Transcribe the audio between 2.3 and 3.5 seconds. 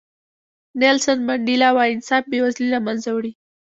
بې وزلي له منځه وړي.